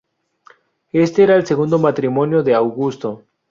[0.93, 3.21] Este era el segundo matrimonio de Augusto.